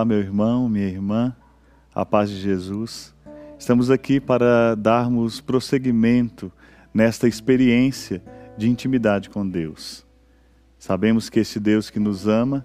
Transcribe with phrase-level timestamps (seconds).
[0.00, 1.36] Olá, meu irmão, minha irmã,
[1.94, 3.14] a paz de Jesus.
[3.58, 6.50] Estamos aqui para darmos prosseguimento
[6.94, 8.22] nesta experiência
[8.56, 10.06] de intimidade com Deus.
[10.78, 12.64] Sabemos que esse Deus que nos ama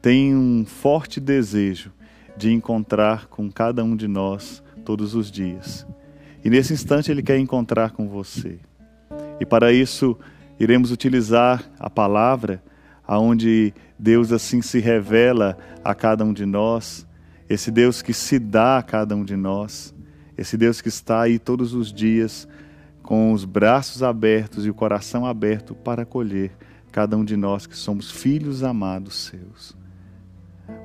[0.00, 1.90] tem um forte desejo
[2.36, 5.84] de encontrar com cada um de nós todos os dias.
[6.44, 8.60] E nesse instante ele quer encontrar com você.
[9.40, 10.16] E para isso
[10.56, 12.62] iremos utilizar a palavra
[13.06, 17.06] aonde Deus assim se revela a cada um de nós,
[17.48, 19.94] esse Deus que se dá a cada um de nós,
[20.36, 22.48] esse Deus que está aí todos os dias
[23.02, 26.50] com os braços abertos e o coração aberto para acolher
[26.90, 29.76] cada um de nós que somos filhos amados seus.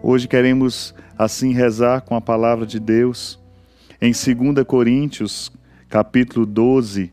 [0.04, 3.40] Hoje queremos assim rezar com a palavra de Deus
[4.00, 5.52] em 2 Coríntios,
[5.90, 7.12] capítulo 12,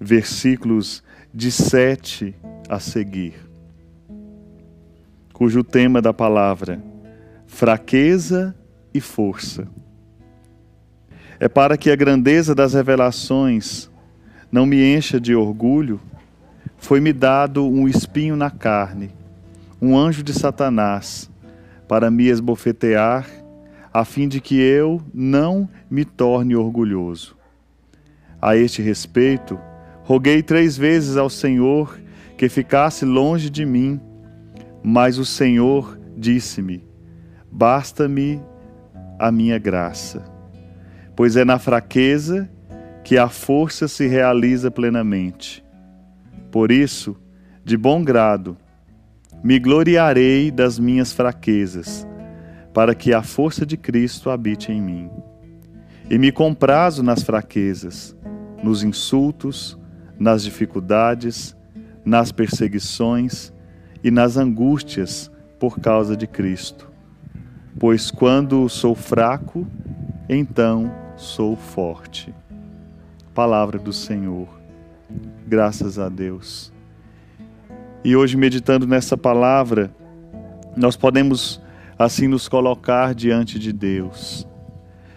[0.00, 1.02] versículos
[1.34, 2.34] de 7
[2.68, 3.45] a seguir
[5.36, 6.82] cujo tema da palavra
[7.46, 8.56] fraqueza
[8.94, 9.68] e força.
[11.38, 13.90] É para que a grandeza das revelações
[14.50, 16.00] não me encha de orgulho,
[16.78, 19.10] foi-me dado um espinho na carne,
[19.80, 21.30] um anjo de Satanás,
[21.86, 23.28] para me esbofetear,
[23.92, 27.36] a fim de que eu não me torne orgulhoso.
[28.40, 29.60] A este respeito,
[30.02, 32.00] roguei três vezes ao Senhor
[32.38, 34.00] que ficasse longe de mim
[34.88, 36.86] mas o Senhor disse-me:
[37.50, 38.40] Basta-me
[39.18, 40.22] a minha graça,
[41.16, 42.48] pois é na fraqueza
[43.02, 45.64] que a força se realiza plenamente.
[46.52, 47.16] Por isso,
[47.64, 48.56] de bom grado,
[49.42, 52.06] me gloriarei das minhas fraquezas,
[52.72, 55.10] para que a força de Cristo habite em mim.
[56.08, 58.16] E me comprazo nas fraquezas,
[58.62, 59.76] nos insultos,
[60.16, 61.56] nas dificuldades,
[62.04, 63.52] nas perseguições,
[64.06, 65.28] e nas angústias
[65.58, 66.88] por causa de Cristo.
[67.76, 69.66] Pois quando sou fraco,
[70.28, 72.32] então sou forte.
[73.34, 74.46] Palavra do Senhor.
[75.44, 76.72] Graças a Deus.
[78.04, 79.92] E hoje, meditando nessa palavra,
[80.76, 81.60] nós podemos
[81.98, 84.46] assim nos colocar diante de Deus.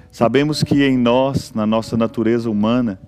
[0.09, 3.00] Sabemos que em nós, na nossa natureza humana,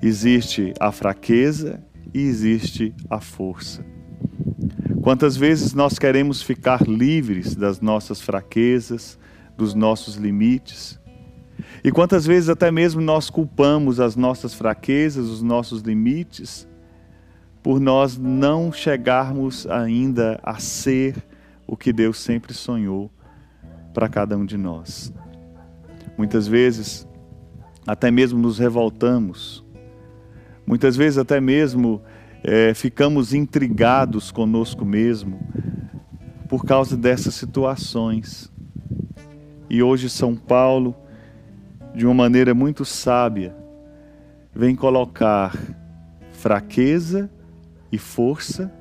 [0.00, 1.84] existe a fraqueza
[2.14, 3.84] e existe a força.
[5.06, 9.16] Quantas vezes nós queremos ficar livres das nossas fraquezas,
[9.56, 10.98] dos nossos limites?
[11.84, 16.66] E quantas vezes até mesmo nós culpamos as nossas fraquezas, os nossos limites,
[17.62, 21.14] por nós não chegarmos ainda a ser
[21.68, 23.08] o que Deus sempre sonhou
[23.94, 25.12] para cada um de nós.
[26.18, 27.06] Muitas vezes,
[27.86, 29.64] até mesmo nos revoltamos,
[30.66, 32.02] muitas vezes, até mesmo
[32.48, 35.40] é, ficamos intrigados conosco mesmo
[36.48, 38.52] por causa dessas situações.
[39.68, 40.94] E hoje São Paulo,
[41.92, 43.52] de uma maneira muito sábia,
[44.54, 45.58] vem colocar
[46.30, 47.28] fraqueza
[47.90, 48.72] e força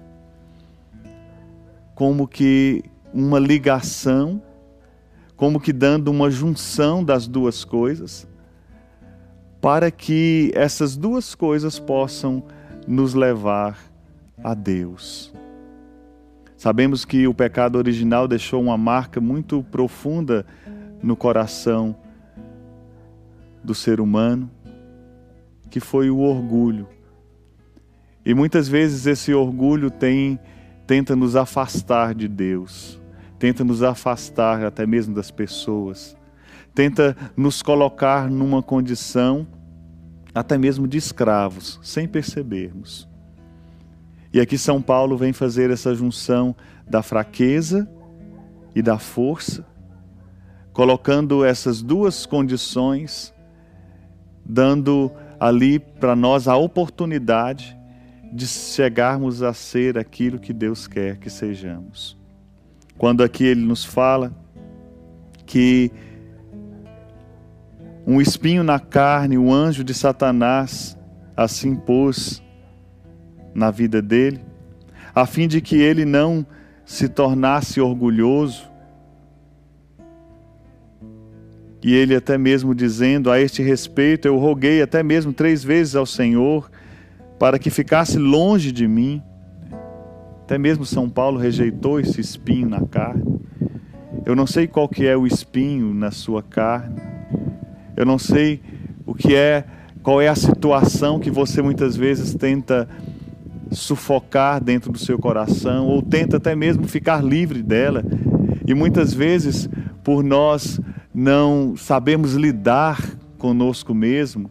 [1.96, 4.44] como que uma ligação,
[5.36, 8.28] como que dando uma junção das duas coisas,
[9.60, 12.44] para que essas duas coisas possam
[12.88, 13.78] nos levar
[14.44, 15.34] a Deus.
[16.58, 20.46] Sabemos que o pecado original deixou uma marca muito profunda
[21.02, 21.96] no coração
[23.64, 24.50] do ser humano,
[25.70, 26.88] que foi o orgulho.
[28.26, 30.40] E muitas vezes esse orgulho tem
[30.88, 33.02] tenta nos afastar de Deus,
[33.40, 36.16] tenta nos afastar até mesmo das pessoas,
[36.74, 39.48] tenta nos colocar numa condição
[40.36, 43.08] até mesmo de escravos, sem percebermos.
[44.34, 46.54] E aqui São Paulo vem fazer essa junção
[46.86, 47.90] da fraqueza
[48.76, 49.66] e da força,
[50.74, 53.34] colocando essas duas condições,
[54.46, 55.10] dando
[55.40, 57.78] ali para nós a oportunidade
[58.34, 62.18] de chegarmos a ser aquilo que Deus quer que sejamos.
[62.98, 64.34] Quando aqui ele nos fala
[65.46, 65.90] que
[68.08, 70.98] um espinho na carne, o anjo de Satanás
[71.36, 72.42] assim pôs
[73.54, 74.42] na vida dele,
[75.14, 76.46] a fim de que ele não
[76.86, 78.70] se tornasse orgulhoso.
[81.84, 86.06] E ele até mesmo dizendo a este respeito, eu roguei até mesmo três vezes ao
[86.06, 86.70] Senhor
[87.40, 89.22] para que ficasse longe de mim.
[90.44, 93.24] Até mesmo São Paulo rejeitou esse espinho na carne.
[94.26, 97.15] Eu não sei qual que é o espinho na sua carne.
[97.96, 98.62] Eu não sei
[99.06, 99.66] o que é,
[100.04, 102.88] qual é a situação que você muitas vezes tenta
[103.72, 108.04] sufocar dentro do seu coração ou tenta até mesmo ficar livre dela.
[108.68, 109.70] E muitas vezes,
[110.04, 110.80] por nós
[111.14, 113.02] não sabemos lidar
[113.38, 114.50] conosco mesmo,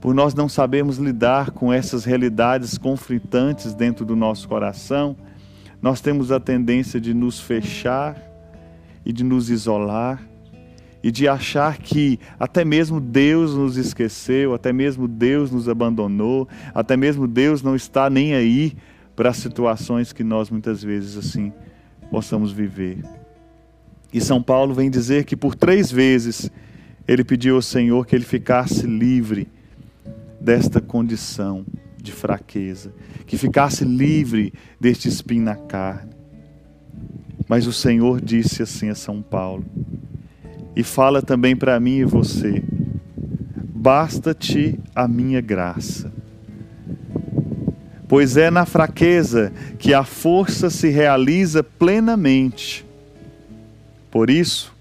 [0.00, 5.16] por nós não sabemos lidar com essas realidades conflitantes dentro do nosso coração,
[5.80, 8.16] nós temos a tendência de nos fechar
[9.04, 10.20] e de nos isolar
[11.04, 16.96] e de achar que até mesmo Deus nos esqueceu, até mesmo Deus nos abandonou, até
[16.96, 18.74] mesmo Deus não está nem aí
[19.14, 21.52] para as situações que nós muitas vezes assim
[22.10, 23.04] possamos viver.
[24.14, 26.50] E São Paulo vem dizer que por três vezes
[27.06, 29.46] ele pediu ao Senhor que ele ficasse livre
[30.40, 31.66] desta condição
[31.98, 32.94] de fraqueza,
[33.26, 36.12] que ficasse livre deste espinho na carne.
[37.46, 39.66] Mas o Senhor disse assim a São Paulo:
[40.76, 42.62] e fala também para mim e você:
[43.56, 46.12] basta-te a minha graça.
[48.08, 52.84] Pois é na fraqueza que a força se realiza plenamente.
[54.10, 54.72] Por isso,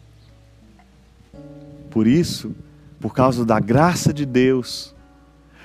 [1.90, 2.56] por isso,
[3.00, 4.94] por causa da graça de Deus,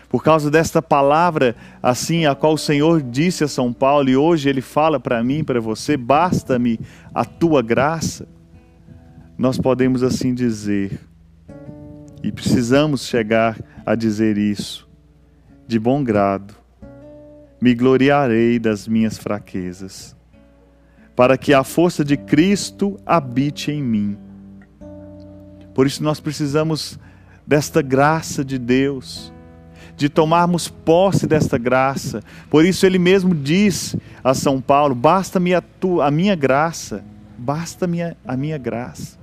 [0.08, 4.48] por causa desta palavra assim a qual o Senhor disse a São Paulo e hoje
[4.48, 6.80] ele fala para mim, para você, basta-me
[7.14, 8.26] a tua graça
[9.38, 10.98] nós podemos assim dizer,
[12.24, 13.56] e precisamos chegar
[13.86, 14.88] a dizer isso,
[15.64, 16.52] de bom grado,
[17.60, 20.16] me gloriarei das minhas fraquezas,
[21.14, 24.18] para que a força de Cristo habite em mim.
[25.72, 26.98] Por isso nós precisamos
[27.46, 29.32] desta graça de Deus,
[29.96, 32.22] de tomarmos posse desta graça.
[32.50, 35.62] Por isso ele mesmo diz a São Paulo: basta-me a,
[36.02, 37.04] a minha graça
[37.38, 39.16] Basta-me a minha graça.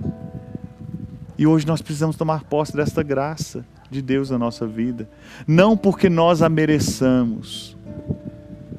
[1.36, 5.06] E hoje nós precisamos tomar posse desta graça de Deus na nossa vida.
[5.46, 7.76] Não porque nós a mereçamos,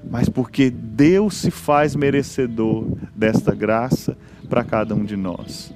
[0.09, 4.17] mas porque Deus se faz merecedor desta graça
[4.49, 5.71] para cada um de nós.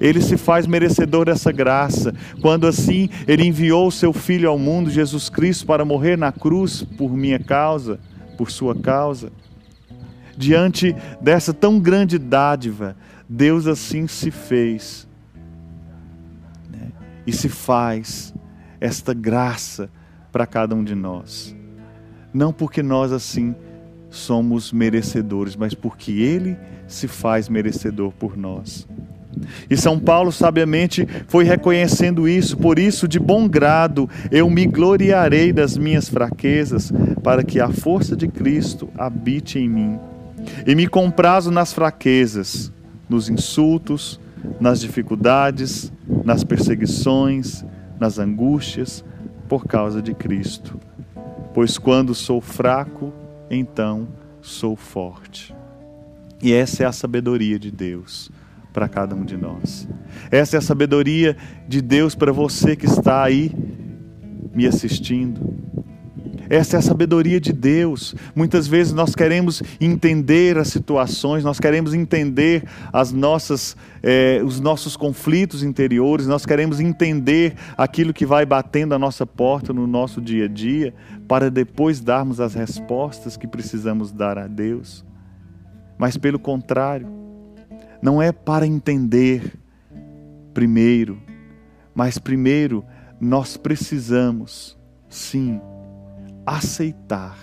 [0.00, 4.90] Ele se faz merecedor dessa graça, quando assim ele enviou o seu Filho ao mundo,
[4.90, 7.98] Jesus Cristo, para morrer na cruz por minha causa,
[8.36, 9.30] por sua causa
[10.36, 12.96] diante dessa tão grande dádiva,
[13.28, 15.08] Deus assim se fez
[16.70, 16.92] né?
[17.26, 18.34] e se faz
[18.80, 19.90] esta graça
[20.30, 21.54] para cada um de nós.
[22.32, 23.54] Não porque nós assim
[24.10, 26.56] somos merecedores, mas porque Ele
[26.86, 28.86] se faz merecedor por nós.
[29.68, 35.52] E São Paulo sabiamente foi reconhecendo isso, por isso, de bom grado, eu me gloriarei
[35.52, 36.92] das minhas fraquezas,
[37.22, 39.98] para que a força de Cristo habite em mim.
[40.66, 42.72] E me comprazo nas fraquezas,
[43.08, 44.20] nos insultos,
[44.60, 45.92] nas dificuldades,
[46.24, 47.64] nas perseguições,
[47.98, 49.04] nas angústias,
[49.48, 50.78] por causa de Cristo.
[51.54, 53.12] Pois quando sou fraco,
[53.50, 54.08] então
[54.42, 55.54] sou forte.
[56.42, 58.30] E essa é a sabedoria de Deus
[58.72, 59.88] para cada um de nós.
[60.30, 63.50] Essa é a sabedoria de Deus para você que está aí
[64.54, 65.54] me assistindo,
[66.48, 68.14] essa é a sabedoria de Deus.
[68.34, 74.96] Muitas vezes nós queremos entender as situações, nós queremos entender as nossas, eh, os nossos
[74.96, 80.44] conflitos interiores, nós queremos entender aquilo que vai batendo a nossa porta no nosso dia
[80.44, 80.94] a dia,
[81.26, 85.04] para depois darmos as respostas que precisamos dar a Deus.
[85.98, 87.08] Mas pelo contrário,
[88.02, 89.58] não é para entender
[90.52, 91.20] primeiro,
[91.94, 92.84] mas primeiro
[93.20, 95.60] nós precisamos, sim,
[96.46, 97.36] aceitar.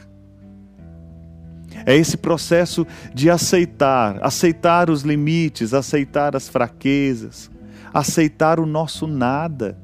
[1.86, 7.51] É esse processo de aceitar, aceitar os limites, aceitar as fraquezas,
[7.93, 9.77] aceitar o nosso nada.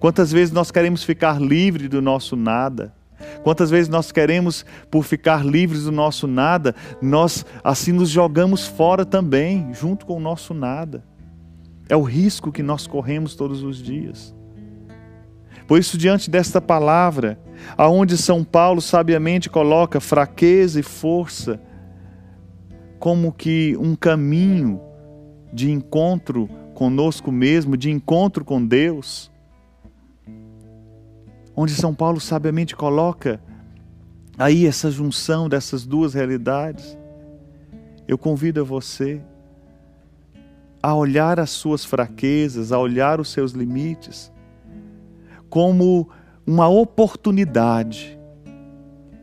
[0.00, 2.92] Quantas vezes nós queremos ficar livre do nosso nada?
[3.42, 9.04] Quantas vezes nós queremos, por ficar livres do nosso nada, nós assim nos jogamos fora
[9.04, 11.04] também, junto com o nosso nada.
[11.88, 14.34] É o risco que nós corremos todos os dias.
[15.66, 17.38] Por isso, diante desta palavra,
[17.76, 21.60] aonde São Paulo sabiamente coloca fraqueza e força
[22.98, 24.80] como que um caminho
[25.52, 29.30] de encontro conosco mesmo, de encontro com Deus,
[31.54, 33.40] onde São Paulo sabiamente coloca
[34.36, 36.98] aí essa junção dessas duas realidades,
[38.08, 39.22] eu convido a você
[40.82, 44.30] a olhar as suas fraquezas, a olhar os seus limites,
[45.48, 46.10] como
[46.46, 48.18] uma oportunidade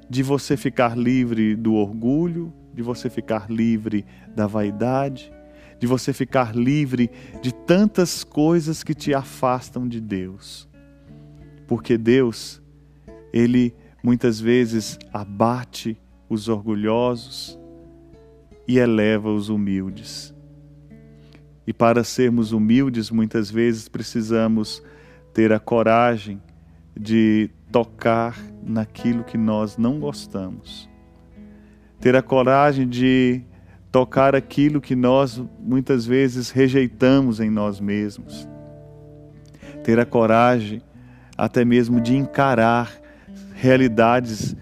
[0.10, 5.32] de você ficar livre do orgulho, de você ficar livre da vaidade,
[5.80, 7.10] de você ficar livre
[7.42, 10.68] de tantas coisas que te afastam de Deus.
[11.68, 12.62] Porque Deus,
[13.32, 13.74] Ele
[14.04, 15.98] muitas vezes abate
[16.28, 17.60] os orgulhosos
[18.68, 20.34] e eleva os humildes.
[21.68, 24.84] E para sermos humildes, muitas vezes precisamos
[25.34, 26.42] ter a coragem
[26.98, 30.90] de tocar naquilo que nós não gostamos.
[32.00, 33.42] Ter a coragem de
[33.92, 38.48] tocar aquilo que nós muitas vezes rejeitamos em nós mesmos.
[39.84, 40.82] Ter a coragem
[41.38, 42.92] até mesmo de encarar
[43.54, 44.56] realidades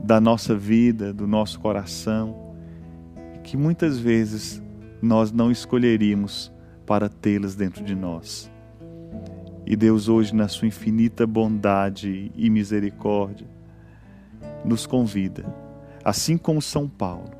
[0.00, 2.54] da nossa vida, do nosso coração,
[3.42, 4.62] que muitas vezes
[5.02, 6.52] nós não escolheríamos
[6.86, 8.50] para tê-las dentro de nós.
[9.70, 13.46] E Deus, hoje, na sua infinita bondade e misericórdia,
[14.64, 15.44] nos convida,
[16.02, 17.30] assim como São Paulo,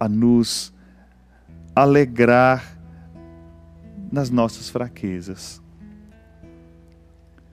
[0.00, 0.72] a nos
[1.74, 2.78] alegrar
[4.10, 5.60] nas nossas fraquezas,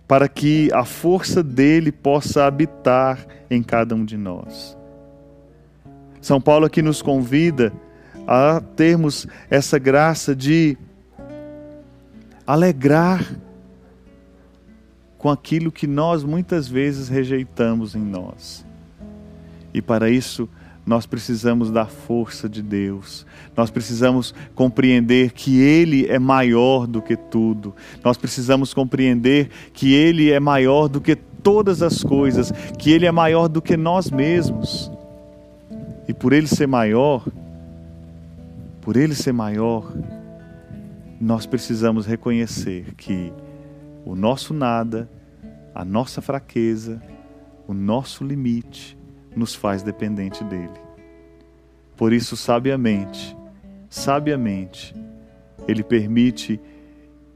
[0.08, 4.78] para que a força dele possa habitar em cada um de nós.
[6.22, 7.74] São Paulo aqui nos convida
[8.26, 10.78] a termos essa graça de
[12.48, 13.43] alegrar
[15.24, 18.66] com aquilo que nós muitas vezes rejeitamos em nós.
[19.74, 20.50] E para isso,
[20.86, 23.26] nós precisamos da força de Deus.
[23.56, 27.74] Nós precisamos compreender que Ele é maior do que tudo.
[28.04, 33.12] Nós precisamos compreender que Ele é maior do que todas as coisas, que Ele é
[33.12, 34.92] maior do que nós mesmos.
[36.06, 37.26] E por Ele ser maior,
[38.82, 39.90] por Ele ser maior,
[41.18, 43.32] nós precisamos reconhecer que
[44.06, 45.10] o nosso nada,
[45.74, 47.02] a nossa fraqueza,
[47.68, 48.98] o nosso limite
[49.36, 50.80] nos faz dependente dele.
[51.96, 53.36] Por isso, sabiamente,
[53.90, 54.96] sabiamente,
[55.68, 56.60] ele permite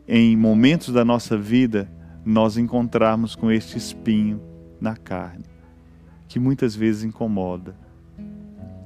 [0.08, 1.90] em momentos da nossa vida
[2.26, 4.42] nós encontrarmos com este espinho
[4.80, 5.46] na carne,
[6.28, 7.76] que muitas vezes incomoda,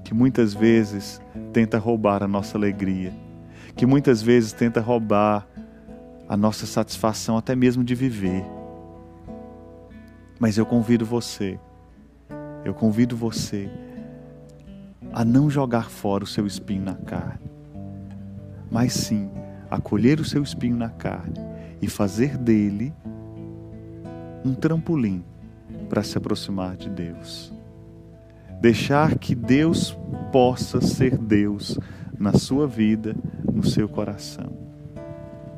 [0.04, 1.22] que muitas vezes
[1.52, 3.14] tenta roubar a nossa alegria,
[3.76, 5.48] que muitas vezes tenta roubar
[6.32, 8.42] a nossa satisfação até mesmo de viver.
[10.40, 11.60] Mas eu convido você,
[12.64, 13.70] eu convido você
[15.12, 17.52] a não jogar fora o seu espinho na carne,
[18.72, 19.30] mas sim
[19.70, 21.34] acolher o seu espinho na carne
[21.82, 22.94] e fazer dele
[24.46, 25.26] um trampolim
[25.90, 27.54] para se aproximar de Deus.
[28.62, 29.98] Deixar que Deus
[30.32, 31.78] possa ser Deus
[32.18, 33.18] na sua vida,
[33.54, 34.71] no seu coração.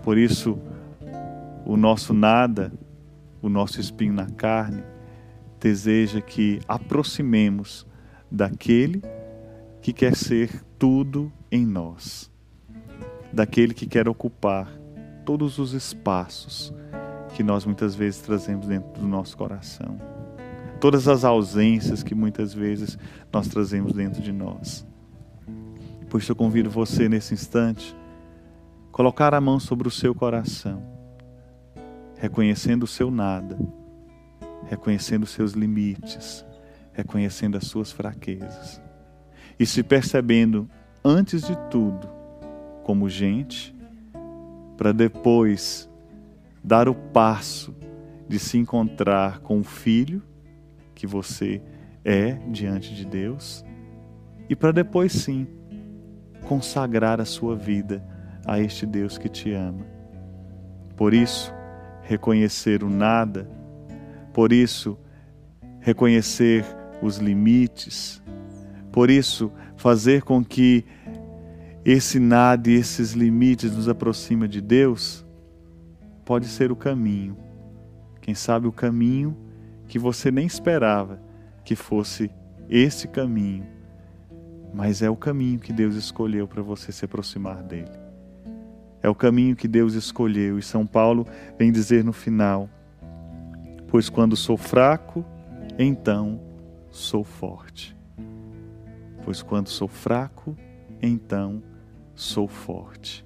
[0.04, 0.60] Por isso,
[1.66, 2.72] o nosso nada,
[3.42, 4.84] o nosso espinho na carne,
[5.60, 7.88] deseja que aproximemos
[8.30, 9.02] daquele
[9.82, 12.30] que quer ser tudo em nós,
[13.32, 14.68] daquele que quer ocupar
[15.26, 16.74] todos os espaços
[17.34, 19.98] que nós muitas vezes trazemos dentro do nosso coração,
[20.82, 22.98] todas as ausências que muitas vezes
[23.32, 24.86] nós trazemos dentro de nós.
[26.10, 27.96] Por isso eu convido você nesse instante
[28.94, 30.84] colocar a mão sobre o seu coração,
[32.16, 33.58] reconhecendo o seu nada,
[34.68, 36.46] reconhecendo os seus limites,
[36.94, 38.80] reconhecendo as suas fraquezas
[39.60, 40.70] e se percebendo,
[41.04, 42.08] antes de tudo,
[42.84, 43.76] como gente,
[44.78, 45.90] para depois
[46.64, 47.76] dar o passo
[48.30, 50.22] de se encontrar com o filho
[50.94, 51.64] que você
[52.06, 53.66] é diante de Deus
[54.48, 55.48] e para depois sim
[56.44, 58.13] consagrar a sua vida
[58.46, 59.86] a este Deus que te ama.
[60.96, 61.54] Por isso,
[62.02, 63.50] reconhecer o nada,
[64.34, 64.98] por isso,
[65.80, 66.66] reconhecer
[67.02, 68.22] os limites,
[68.92, 70.86] por isso, fazer com que
[71.84, 75.26] esse nada e esses limites nos aproxima de Deus,
[76.24, 77.38] pode ser o caminho.
[78.22, 79.36] Quem sabe o caminho
[79.88, 81.22] que você nem esperava
[81.66, 82.32] que fosse
[82.70, 83.66] esse caminho,
[84.74, 88.03] mas é o caminho que Deus escolheu para você se aproximar dele.
[89.04, 90.58] É o caminho que Deus escolheu.
[90.58, 91.28] E São Paulo
[91.60, 92.70] vem dizer no final:
[93.90, 95.26] Pois quando sou fraco,
[95.78, 96.40] então
[96.90, 97.96] sou forte.
[99.26, 100.58] Pois quando sou fraco,
[101.02, 101.62] então
[102.16, 103.26] sou forte.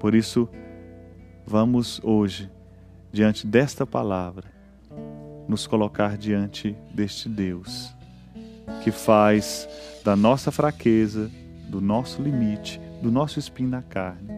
[0.00, 0.48] Por isso,
[1.46, 2.50] vamos hoje,
[3.12, 4.48] diante desta palavra,
[5.46, 7.92] nos colocar diante deste Deus,
[8.82, 9.68] que faz
[10.04, 11.30] da nossa fraqueza,
[11.68, 14.37] do nosso limite, do nosso espinho na carne,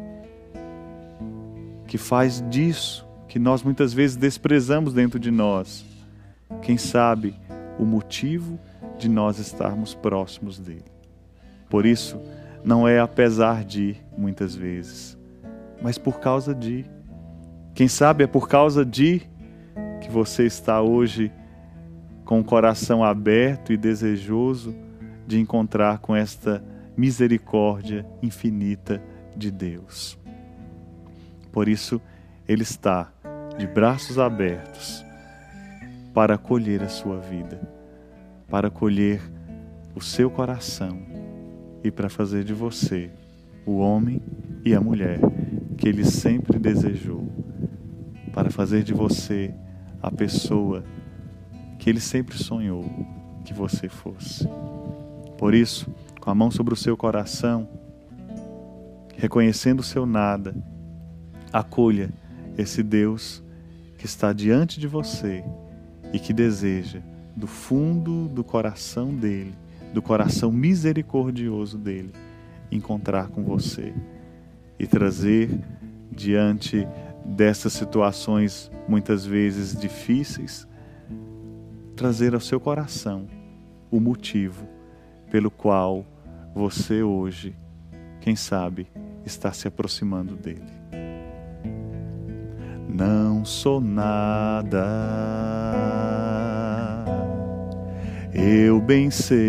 [1.90, 5.84] que faz disso que nós muitas vezes desprezamos dentro de nós,
[6.62, 7.34] quem sabe
[7.80, 8.60] o motivo
[8.96, 10.84] de nós estarmos próximos dele.
[11.68, 12.16] Por isso,
[12.62, 15.18] não é apesar de, muitas vezes,
[15.82, 16.84] mas por causa de.
[17.74, 19.22] Quem sabe é por causa de
[20.00, 21.32] que você está hoje
[22.24, 24.72] com o coração aberto e desejoso
[25.26, 26.62] de encontrar com esta
[26.96, 29.02] misericórdia infinita
[29.36, 30.19] de Deus.
[31.52, 32.00] Por isso,
[32.48, 33.12] Ele está
[33.58, 35.04] de braços abertos
[36.14, 37.60] para acolher a sua vida,
[38.48, 39.20] para acolher
[39.94, 40.98] o seu coração
[41.82, 43.10] e para fazer de você
[43.66, 44.20] o homem
[44.64, 45.18] e a mulher
[45.76, 47.26] que Ele sempre desejou,
[48.32, 49.54] para fazer de você
[50.02, 50.84] a pessoa
[51.78, 52.84] que Ele sempre sonhou
[53.44, 54.46] que você fosse.
[55.38, 55.90] Por isso,
[56.20, 57.68] com a mão sobre o seu coração,
[59.16, 60.54] reconhecendo o seu nada,
[61.52, 62.10] acolha
[62.56, 63.42] esse Deus
[63.98, 65.44] que está diante de você
[66.12, 67.00] e que deseja,
[67.36, 69.54] do fundo do coração dele,
[69.92, 72.12] do coração misericordioso dele,
[72.70, 73.94] encontrar com você
[74.78, 75.50] e trazer
[76.10, 76.86] diante
[77.24, 80.66] dessas situações muitas vezes difíceis,
[81.96, 83.26] trazer ao seu coração
[83.90, 84.66] o motivo
[85.30, 86.04] pelo qual
[86.54, 87.54] você hoje,
[88.20, 88.86] quem sabe,
[89.24, 90.79] está se aproximando dele.
[92.92, 94.84] Não sou nada,
[98.34, 99.40] eu bem sei,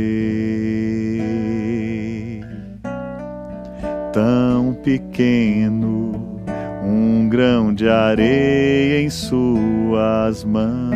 [4.13, 6.39] tão pequeno,
[6.83, 10.91] um grão de areia em suas mãos.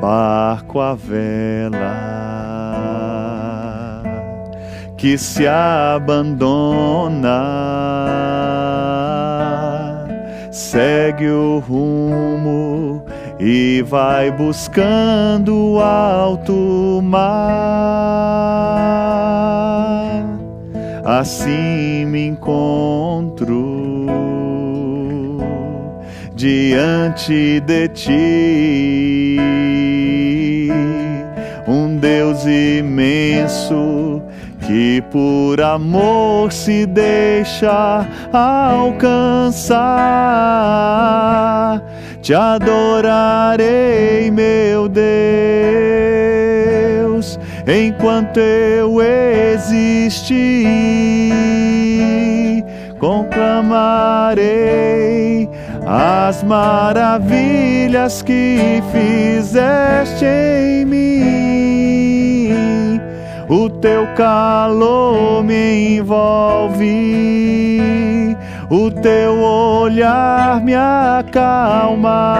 [0.00, 1.67] Barco à vela
[4.98, 7.30] que se abandona,
[10.50, 13.04] segue o rumo
[13.38, 17.28] e vai buscando alto mar.
[21.04, 23.78] Assim me encontro
[26.34, 29.38] diante de ti
[31.98, 34.17] Deus imenso
[34.68, 39.72] que por amor se deixa alcançar.
[42.20, 42.70] Te adorarei,
[44.30, 45.00] meu Deus,
[47.66, 50.12] enquanto eu existir.
[53.00, 54.38] Conclamarei
[55.86, 61.67] as maravilhas que fizeste em mim.
[63.48, 66.86] O teu calor me envolve,
[68.68, 72.34] o teu olhar me acalma,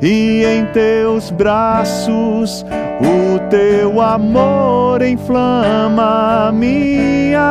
[0.00, 2.64] e em teus braços
[2.98, 7.42] o teu amor inflama minha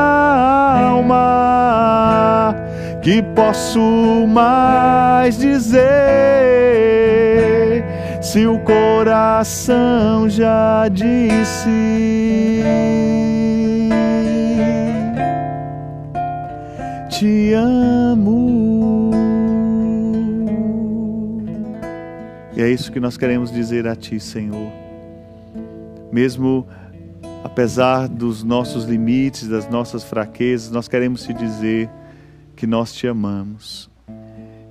[0.90, 2.56] alma.
[3.04, 7.01] Que posso mais dizer
[8.22, 12.64] se o coração já disse?
[17.10, 19.12] Te amo.
[22.56, 24.72] E é isso que nós queremos dizer a Ti, Senhor.
[26.12, 26.68] Mesmo
[27.44, 31.90] apesar dos nossos limites, das nossas fraquezas, nós queremos te dizer
[32.56, 33.90] que nós te amamos.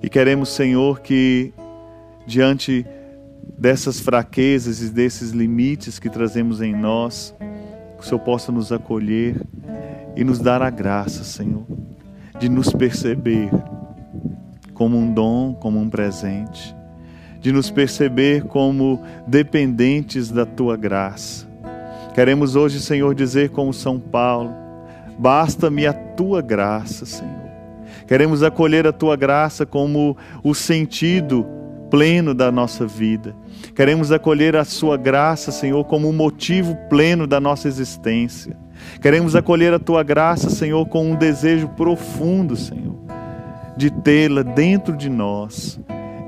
[0.00, 1.52] E queremos, Senhor, que
[2.26, 2.86] diante
[3.60, 7.34] dessas fraquezas e desses limites que trazemos em nós,
[7.98, 9.36] o Senhor possa nos acolher
[10.16, 11.66] e nos dar a graça, Senhor,
[12.38, 13.50] de nos perceber
[14.72, 16.74] como um dom, como um presente,
[17.38, 21.46] de nos perceber como dependentes da tua graça.
[22.14, 24.54] Queremos hoje, Senhor, dizer como São Paulo:
[25.18, 27.50] basta-me a tua graça, Senhor.
[28.06, 31.59] Queremos acolher a tua graça como o sentido
[31.90, 33.34] pleno da nossa vida.
[33.74, 38.56] Queremos acolher a sua graça, Senhor, como o motivo pleno da nossa existência.
[39.02, 42.96] Queremos acolher a tua graça, Senhor, com um desejo profundo, Senhor,
[43.76, 45.78] de tê-la dentro de nós,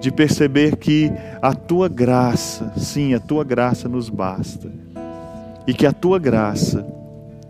[0.01, 4.71] de perceber que a tua graça, sim, a tua graça nos basta.
[5.67, 6.85] E que a tua graça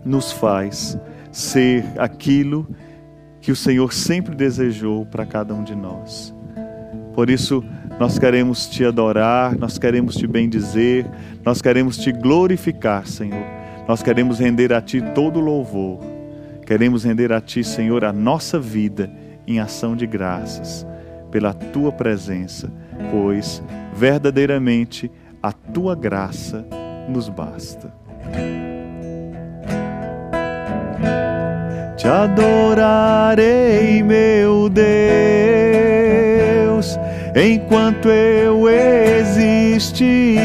[0.05, 0.97] nos faz
[1.31, 2.67] ser aquilo
[3.41, 6.33] que o Senhor sempre desejou para cada um de nós.
[7.13, 7.63] Por isso,
[7.99, 11.05] nós queremos te adorar, nós queremos te bendizer,
[11.43, 13.45] nós queremos te glorificar, Senhor.
[13.87, 15.99] Nós queremos render a ti todo louvor.
[16.65, 19.11] Queremos render a ti, Senhor, a nossa vida
[19.45, 20.87] em ação de graças
[21.29, 22.71] pela tua presença,
[23.11, 23.61] pois
[23.93, 26.65] verdadeiramente a tua graça
[27.09, 27.91] nos basta.
[31.97, 35.52] Te adorarei, meu Deus,
[37.35, 40.39] enquanto eu existir.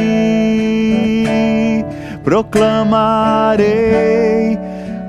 [2.24, 3.68] Proclamarei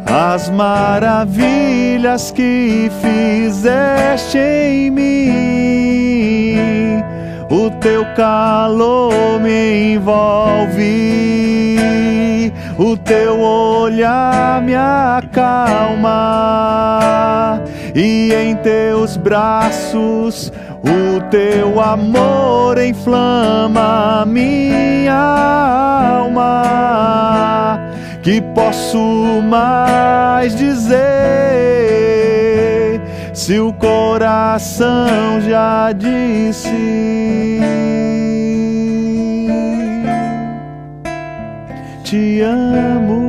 [0.06, 5.30] as maravilhas que fizeste em mim.
[7.50, 10.84] O teu calor me envolve,
[12.78, 16.20] o teu olhar me acalma,
[17.96, 20.52] e em teus braços
[20.84, 25.14] o teu amor inflama minha
[26.22, 26.60] alma.
[28.22, 31.00] Que posso mais dizer
[33.34, 36.70] se o coração já disse?
[42.04, 43.29] Te amo.